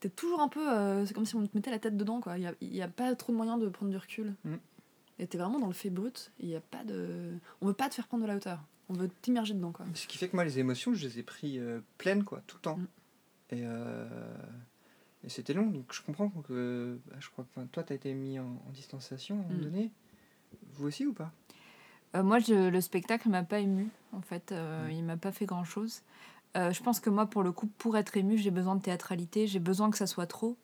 [0.00, 0.66] t'es toujours un peu.
[0.72, 2.38] euh, c'est comme si on te mettait la tête dedans, quoi.
[2.38, 4.34] Il n'y a, y a pas trop de moyens de prendre du recul.
[4.44, 4.54] Mm.
[5.18, 6.30] Et t'es vraiment dans le fait brut.
[6.40, 7.32] Il y a pas de.
[7.60, 8.60] On veut pas te faire prendre de la hauteur.
[8.88, 9.86] On veut t'immerger dedans, quoi.
[9.94, 12.56] Ce qui fait que moi, les émotions, je les ai pris euh, pleines, quoi, tout
[12.58, 12.76] le temps.
[12.76, 12.86] Mm.
[13.50, 14.36] Et, euh,
[15.24, 16.98] et c'était long, donc je comprends que.
[17.08, 19.58] bah, je crois que toi, tu as été mis en, en distanciation à un moment
[19.58, 19.62] Mm.
[19.62, 19.90] donné.
[20.74, 21.32] Vous aussi ou pas?
[22.14, 23.88] Euh, moi, je- le spectacle m'a pas ému.
[24.12, 24.90] En fait, euh, Mm.
[24.92, 26.02] il m'a pas fait grand chose.
[26.54, 29.46] je pense que moi, pour le coup, pour être ému, j'ai besoin de théâtralité.
[29.46, 30.56] J'ai besoin que ça soit trop.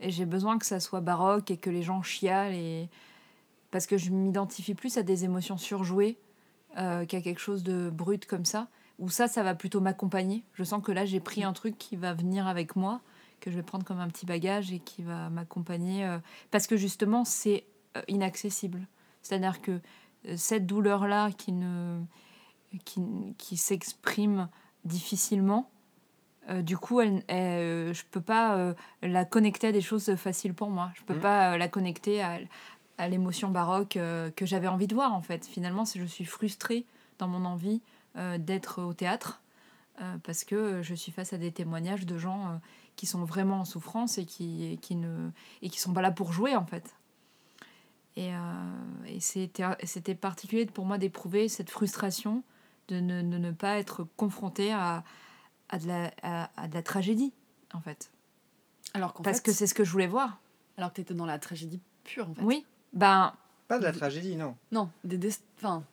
[0.00, 2.54] Et j'ai besoin que ça soit baroque et que les gens chialent.
[2.54, 2.88] Et...
[3.74, 6.16] Parce que je m'identifie plus à des émotions surjouées
[6.78, 8.68] euh, qu'à quelque chose de brut comme ça.
[9.00, 10.44] Où ça, ça va plutôt m'accompagner.
[10.52, 13.00] Je sens que là, j'ai pris un truc qui va venir avec moi,
[13.40, 16.04] que je vais prendre comme un petit bagage et qui va m'accompagner.
[16.06, 16.18] euh,
[16.52, 17.64] parce que justement, c'est
[17.96, 18.86] euh, inaccessible.
[19.22, 19.72] C'est-à-dire que
[20.28, 22.00] euh, cette douleur-là qui, ne,
[22.84, 23.02] qui,
[23.38, 24.48] qui s'exprime
[24.84, 25.68] difficilement,
[26.50, 30.52] euh, du coup, elle, elle- je peux pas euh, la connecter à des choses faciles
[30.54, 30.90] pour moi.
[30.94, 31.20] Je peux Mhm.
[31.20, 32.38] pas euh, la connecter à,
[32.98, 35.46] à l'émotion baroque euh, que j'avais envie de voir, en fait.
[35.46, 36.86] Finalement, je suis frustrée
[37.18, 37.80] dans mon envie
[38.16, 39.42] euh, d'être au théâtre
[40.00, 42.60] euh, parce que je suis face à des témoignages de gens
[42.96, 45.30] qui sont vraiment en souffrance et qui, et qui ne
[45.62, 46.94] et qui sont pas là pour jouer, en fait.
[48.16, 48.30] Et,
[49.08, 52.44] et c'était particulier pour moi d'éprouver cette frustration
[52.86, 55.02] de ne, de ne pas être confronté à,
[55.68, 57.32] à, de la, à, à de la tragédie,
[57.72, 58.12] en fait.
[58.92, 60.38] Alors Parce fait, que c'est ce que je voulais voir.
[60.76, 62.42] alors que t'étais dans la tragédie pure, en fait.
[62.42, 63.34] Oui, ben,
[63.68, 64.56] Pas de la tragédie, non.
[64.72, 65.84] Non, des dest- Enfin,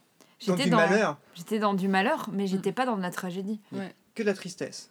[0.48, 3.12] Dans j'étais du dans, malheur, j'étais dans du malheur, mais j'étais pas dans de la
[3.12, 3.60] tragédie.
[3.74, 3.94] ouais.
[4.16, 4.90] que de la tristesse.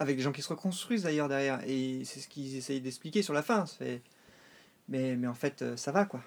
[0.00, 1.60] avec des gens qui se reconstruisent d'ailleurs derrière.
[1.66, 3.66] Et c'est ce qu'ils essayent d'expliquer sur la fin.
[3.66, 4.02] c'est-
[4.88, 6.20] Mais, mais en fait, euh, ça va quoi.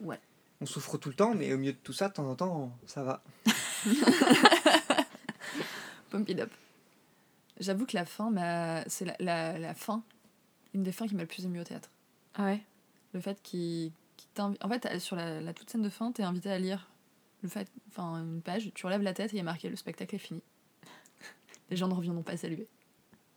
[0.00, 0.18] Ouais.
[0.60, 2.72] On souffre tout le temps, mais au milieu de tout ça, de temps en temps,
[2.86, 3.22] ça va.
[6.10, 6.50] Pump it up.
[7.60, 10.02] J'avoue que la fin, m'a- c'est la, la, la fin,
[10.74, 11.90] une des fins qui m'a le plus ému au théâtre.
[12.34, 12.60] Ah ouais?
[13.14, 16.22] Le fait qu'il qu'il t'invi- En fait, sur la, la toute scène de fin, t'es
[16.22, 16.88] invité à lire
[17.42, 19.74] le fait, enfin, une page, tu relèves la tête et il y a marqué le
[19.76, 20.40] spectacle est fini.
[21.70, 22.68] Les gens ne reviendront pas saluer.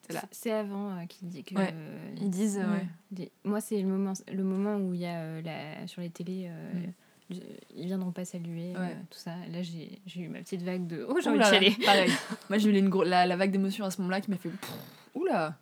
[0.07, 0.21] C'est là.
[0.31, 1.55] C'est avant euh, qu'il dit que.
[1.55, 1.71] Ouais.
[1.73, 2.73] euh, Ils disent, euh, Ouais.
[2.77, 2.88] ouais.
[3.11, 6.09] des- Moi, c'est le moment, le moment où il y a euh, la, sur les
[6.11, 6.45] télés.
[6.49, 6.91] euh, Mm.
[7.31, 7.39] je-
[7.75, 8.95] Ils viendront pas saluer, euh, Ouais.
[9.09, 9.31] tout ça.
[9.51, 11.03] Là, j'ai j'ai eu ma petite vague de.
[11.09, 11.75] Oh, j'ai envie de chialer.
[11.83, 12.11] Pareil.
[12.49, 14.49] Moi, j'ai eu une la, la vague d'émotion à ce moment-là qui m'a fait.
[14.49, 14.71] pff,
[15.15, 15.57] Oula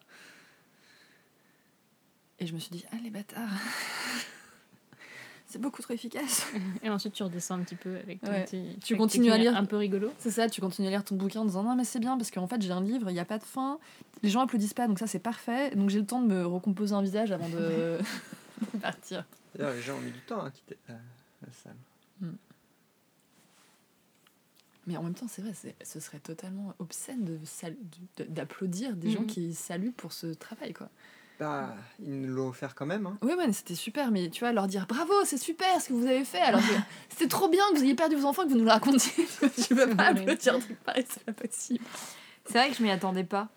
[2.44, 3.50] Et je me suis dit, ah les bâtards
[5.48, 6.46] C'est beaucoup trop efficace
[6.82, 8.44] Et ensuite, tu redescends un petit peu avec ton Ouais.
[8.44, 8.78] petit.
[8.84, 9.56] Tu continues à lire.
[9.56, 10.12] Un peu rigolo.
[10.18, 12.32] C'est ça, tu continues à lire ton bouquin en disant non mais c'est bien parce
[12.32, 13.80] qu'en fait j'ai un livre, il n'y a pas de fin,
[14.24, 16.94] les gens applaudissent pas donc ça c'est parfait, donc j'ai le temps de me recomposer
[16.96, 18.00] un visage avant de
[18.74, 19.26] de partir.
[19.56, 21.76] D'ailleurs, les gens ont mis du temps à quitter la, la salle.
[24.86, 25.54] Mais en même temps c'est vrai,
[25.84, 27.78] ce serait totalement obscène de sal-
[28.18, 29.28] de- d'applaudir des gens Mhm.
[29.28, 30.90] qui saluent pour ce travail quoi.
[31.44, 33.06] Bah, ils nous l'ont offert quand même.
[33.08, 33.18] Hein.
[33.22, 35.94] Oui ouais mais c'était super, mais tu vois leur dire bravo c'est super ce que
[35.94, 36.74] vous avez fait alors que
[37.10, 39.26] c'était trop bien que vous ayez perdu vos enfants que vous nous le racontiez.
[39.68, 40.20] tu peux pas Ouais.
[40.22, 41.84] applaudir un truc pareil, c'est pas possible.
[42.46, 43.50] C'est vrai que je m'y attendais pas.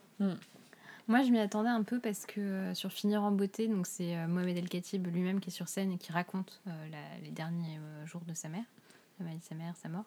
[1.09, 4.17] Moi, je m'y attendais un peu parce que euh, sur Finir en beauté, donc c'est
[4.17, 7.31] euh, Mohamed El Khatib lui-même qui est sur scène et qui raconte euh, la- les
[7.31, 8.65] derniers euh, jours de sa mère,
[9.21, 10.05] de sa mère, sa mort.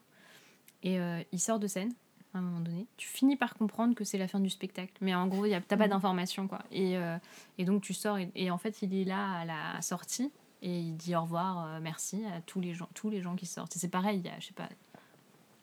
[0.84, 1.94] Et euh, il sort de scène
[2.34, 2.86] à un moment donné.
[2.98, 5.86] Tu finis par comprendre que c'est la fin du spectacle, mais en gros, t'as pas
[5.86, 5.90] Mhm.
[5.90, 6.60] d'informations quoi.
[6.72, 7.18] Et, euh,
[7.58, 10.80] et donc tu sors et, et en fait, il est là à la sortie et
[10.80, 13.76] il dit au revoir, euh, merci à tous les gens, tous les gens qui sortent.
[13.76, 14.70] Et c'est pareil, il y a, je sais pas,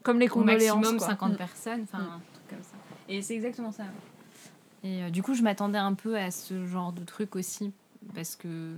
[0.03, 0.77] Comme les condoléances.
[0.77, 1.07] maximum quoi.
[1.09, 1.37] 50 Mm.
[1.37, 2.03] personnes, enfin Mm.
[2.13, 2.77] un truc comme ça.
[3.09, 3.85] Et c'est exactement ça.
[4.83, 7.73] Et euh, du coup, je m'attendais un peu à ce genre de truc aussi,
[8.15, 8.77] parce que.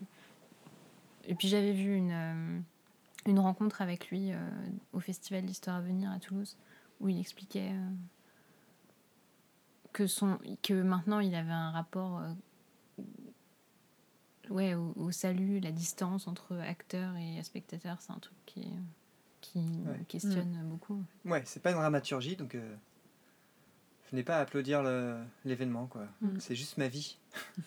[1.27, 2.62] Et puis j'avais vu une,
[3.27, 4.31] une rencontre avec lui
[4.94, 6.57] au Festival d'Histoire à venir à Toulouse,
[7.01, 7.91] où il expliquait euh,
[9.93, 13.03] que, son, que maintenant il avait un rapport euh,
[14.51, 18.69] ouais, au, au salut, la distance entre acteur et spectateur, c'est un truc qui,
[19.41, 20.05] qui Ouais.
[20.09, 21.03] questionne beaucoup.
[21.25, 22.77] Ouais, c'est pas une dramaturgie, donc euh,
[24.11, 26.07] venez pas applaudir le- l'événement, quoi.
[26.21, 26.39] Mm.
[26.41, 27.19] C'est juste ma vie.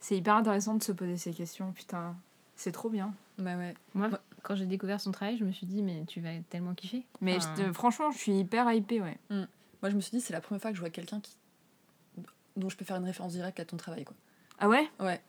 [0.00, 2.14] C'est hyper intéressant de se poser ces questions, putain.
[2.54, 3.12] C'est trop bien.
[3.38, 3.74] Bah ouais.
[3.94, 4.18] Moi, Ouais.
[4.46, 7.04] Quand j'ai découvert son travail, je me suis dit, mais tu vas tellement kiffer.
[7.20, 9.18] Mais Enfin, je te- franchement, je suis hyper hypée, ouais.
[9.30, 11.36] Moi je me suis dit c'est la première fois que je vois quelqu'un qui
[12.56, 14.14] dont je peux faire une référence directe à ton travail quoi.
[14.58, 14.88] Ah ouais?
[15.00, 15.20] Ouais.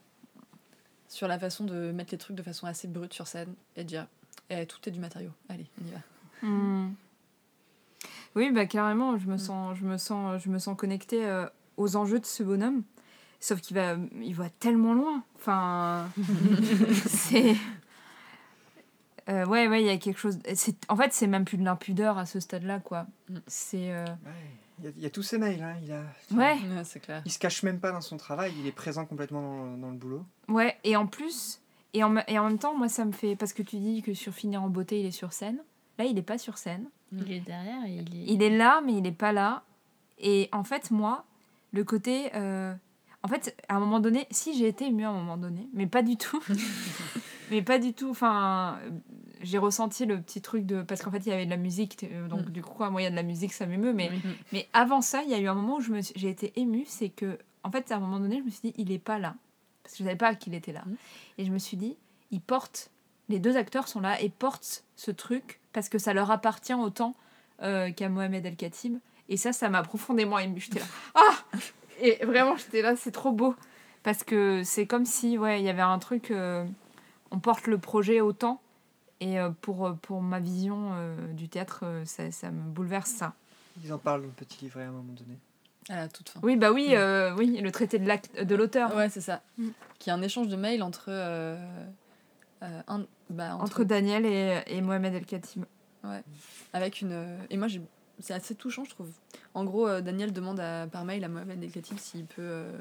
[1.09, 3.87] Sur la façon de mettre les trucs de façon assez brute sur scène et de
[3.89, 4.07] dire
[4.49, 5.31] eh, tout est du matériau.
[5.49, 6.47] Allez, on y va.
[6.47, 6.93] Hmm.
[8.35, 11.95] Oui, bah carrément, je me sens, je me sens, je me sens connectée euh, aux
[11.95, 12.83] enjeux de ce bonhomme.
[13.39, 15.23] Sauf qu'il va, il va tellement loin.
[15.35, 16.09] Enfin,
[17.07, 17.55] c'est.
[19.29, 20.39] Euh, ouais, ouais, il y a quelque chose.
[20.55, 23.05] c'est- En fait, c'est même plus de l'impudeur à ce stade-là, quoi.
[23.29, 23.37] Mm.
[23.47, 23.91] C'est.
[23.91, 24.31] euh, Ouais,
[24.79, 25.75] Il y, a- il y a tous ces mails, hein.
[25.83, 27.21] il, a, Ouais, Ouais, c'est clair.
[27.25, 29.97] il se cache même pas dans son travail, il est présent complètement dans, dans le
[29.97, 30.23] boulot.
[30.49, 30.77] ouais.
[30.83, 31.59] Et en plus,
[31.93, 33.35] et en, me- et en même temps, moi, ça me fait.
[33.35, 35.57] Parce que tu dis que sur Finir en beauté, il est sur scène.
[35.97, 36.85] Là, il est pas sur scène.
[37.11, 38.33] Il est derrière il est.
[38.33, 39.63] Il est là, mais il n'est pas là.
[40.19, 41.25] Et en fait, moi,
[41.73, 42.29] le côté.
[42.35, 42.73] euh,
[43.23, 45.87] En fait, à un moment donné, si j'ai été émue à un moment donné, mais
[45.87, 46.41] pas du tout.
[47.51, 48.09] mais pas du tout.
[48.09, 48.79] Enfin,
[49.41, 50.81] j'ai ressenti le petit truc de.
[50.81, 52.03] Parce qu'en fait, il y avait de la musique.
[52.11, 52.51] euh, Donc, Mm.
[52.51, 53.93] du coup, quoi, moi, il y a de la musique, ça m'émeut.
[53.93, 54.09] Mais,
[54.53, 56.53] mais avant ça, il y a eu un moment où je me suis- j'ai été
[56.55, 56.83] émue.
[56.87, 59.19] C'est que, en fait, à un moment donné, je me suis dit, il est pas
[59.19, 59.35] là.
[59.83, 60.83] Parce que je savais pas qu'il était là.
[60.85, 60.95] Mm.
[61.37, 61.95] Et je me suis dit,
[62.31, 62.89] il porte.
[63.29, 67.13] Les deux acteurs sont là et portent ce truc parce que ça leur appartient autant
[67.61, 68.97] euh, qu'à Mohamed El Khatib.
[69.29, 70.59] Et ça, ça m'a profondément émue.
[70.61, 70.85] J'étais là.
[71.15, 71.35] Ah
[71.99, 73.55] Et vraiment, j'étais là, c'est trop beau.
[74.03, 76.31] Parce que c'est comme si, ouais, il y avait un truc.
[76.31, 76.65] euh,
[77.31, 78.61] on porte le projet autant.
[79.19, 83.33] Et euh, pour, pour ma vision euh, du théâtre, euh, ça, ça me bouleverse ça.
[83.83, 85.37] Ils en parlent dans le petit livret à un moment donné.
[85.89, 86.39] À la toute fin.
[86.43, 88.95] Oui, bah oui, euh, oui le traité de l'auteur.
[88.95, 89.41] Ouais, c'est ça.
[89.57, 89.69] Mm.
[89.99, 91.57] Qui est un échange de mails entre euh,
[92.61, 95.63] euh, un, bah, entre, Entre Daniel et, et Mohamed El Khatib.
[96.73, 97.81] avec une euh, et moi j'ai
[98.19, 99.09] c'est assez touchant je trouve.
[99.53, 102.41] En gros, euh, Daniel demande à, par mail à Mohamed El Khatib s'il peut.
[102.41, 102.71] euh,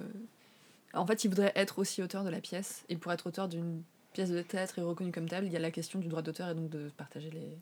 [0.94, 3.82] En fait, il voudrait être aussi auteur de la pièce et pour être auteur d'une
[4.16, 6.48] pièce de théâtre et reconnu comme telle, il y a la question du droit d'auteur
[6.48, 7.57] et donc de partager les,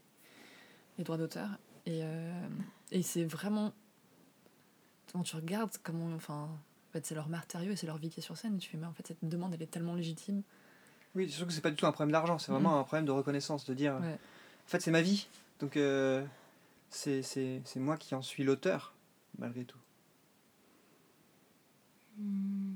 [0.98, 1.48] les droits d'auteur.
[1.86, 2.46] Et, euh,
[2.92, 3.72] et c'est vraiment
[5.12, 8.20] quand tu regardes comment enfin en fait, c'est leur martyrieux et c'est leur vie qui
[8.20, 10.42] est sur scène et tu fais mais en fait cette demande elle est tellement légitime
[11.16, 13.04] Oui, c'est sûr que c'est pas du tout un problème d'argent, c'est vraiment un problème
[13.06, 14.02] de reconnaissance, de dire Mm.
[14.04, 14.12] Ouais.
[14.14, 15.26] en fait c'est ma vie,
[15.60, 16.24] donc euh,
[16.90, 18.94] c'est c'est- c'est moi qui en suis l'auteur,
[19.38, 19.78] malgré tout.
[22.18, 22.73] Hmm.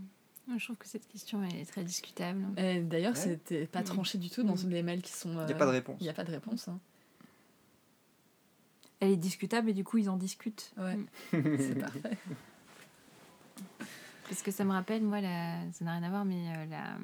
[0.56, 2.42] Je trouve que cette question est très discutable.
[2.88, 3.20] D'ailleurs, Ouais.
[3.20, 3.84] c'était pas Mm.
[3.84, 4.68] tranché du tout dans Mm.
[4.70, 5.28] les mails qui sont.
[5.30, 5.96] Il n'y euh, a pas de réponse.
[6.00, 6.68] Il n'y a pas de réponse.
[6.68, 6.78] hein.
[9.00, 10.72] Elle est discutable et du coup ils en discutent.
[10.78, 10.96] Ouais.
[10.96, 11.06] Mm.
[11.58, 12.18] C'est parfait.
[14.28, 15.60] Parce que ça me rappelle, moi, la...
[15.72, 16.96] ça n'a rien à voir, mais euh, la,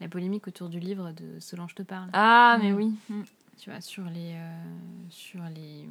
[0.00, 2.10] la polémique autour du livre de Solange te parle.
[2.12, 2.76] Ah mais Mm.
[2.76, 2.94] oui.
[3.58, 4.34] Tu vois, sur les.
[4.34, 4.62] euh,
[5.10, 5.88] sur les.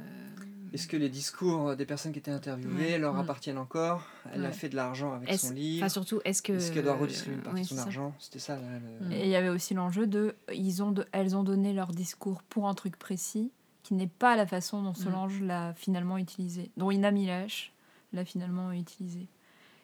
[0.00, 2.98] Euh, Est-ce que les discours des personnes qui étaient interviewées Ouais.
[2.98, 3.18] leur Mm.
[3.20, 4.02] appartiennent encore?
[4.32, 5.82] Elle a fait de l'argent avec son livre.
[5.84, 6.52] Enfin, surtout, est-ce que.
[6.52, 8.14] Est-ce qu'elle doit redistribuer une euh, partie ouais, de son argent?
[8.20, 8.62] C'était ça, là,
[9.00, 9.12] le- Mm.
[9.12, 12.42] Et il y avait aussi l'enjeu de ils ont de- elles ont donné leur discours
[12.44, 13.50] pour un truc précis
[13.82, 17.72] qui n'est pas la façon dont Solange l'a finalement utilisé, dont Ina Milash
[18.12, 19.26] l'a finalement utilisé.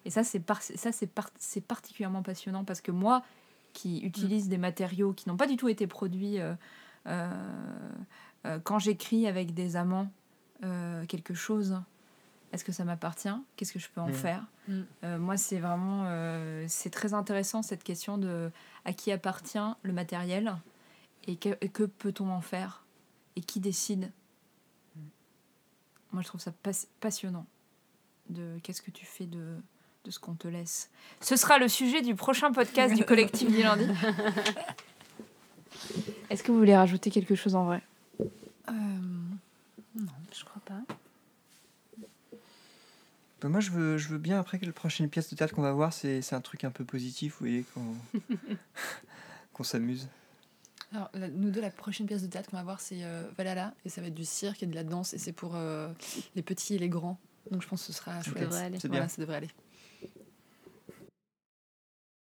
[0.04, 3.24] Et ça c'est par- ça c'est par- c'est particulièrement passionnant parce que moi
[3.72, 6.54] qui utilise des matériaux qui n'ont pas du tout été produits euh,
[7.08, 7.30] euh,
[8.46, 10.10] euh, quand j'écris avec des amants
[10.64, 11.80] euh, quelque chose,
[12.52, 13.28] est-ce que ça m'appartient?
[13.56, 14.12] Qu'est-ce que je peux en Mm.
[14.14, 14.42] faire?
[14.68, 14.80] Mm.
[15.04, 18.50] Euh, Moi, c'est vraiment euh, c'est très intéressant cette question de
[18.84, 20.56] à qui appartient le matériel
[21.26, 22.84] et que, et que peut-on en faire?
[23.36, 24.10] Et qui décide?
[26.12, 27.46] Moi, je trouve ça pas- passionnant.
[28.30, 29.56] De qu'est-ce que tu fais de
[30.04, 30.88] de ce qu'on te laisse.
[31.20, 33.86] Ce sera le sujet du prochain podcast du collectif du lundi.
[36.30, 37.82] Est-ce que vous voulez rajouter quelque chose en vrai?
[38.68, 38.72] Euh,
[39.96, 40.06] non.
[40.36, 40.80] Je crois pas.
[43.40, 45.62] Bah, moi, je veux, je veux bien, après, que la prochaine pièce de théâtre qu'on
[45.62, 47.94] va voir, c'est c'est un truc un peu positif, vous voyez, qu'on
[49.52, 50.08] qu'on s'amuse.
[50.92, 53.74] Alors, la- nous deux, la prochaine pièce de théâtre qu'on va voir, c'est euh, Valhalla,
[53.84, 55.92] et ça va être du cirque et de la danse, et c'est pour euh,
[56.34, 57.18] les petits et les grands.
[57.50, 58.40] Donc je pense que ce sera chouette.
[58.40, 58.78] devrait aller.
[58.84, 59.50] Voilà, ça devrait aller.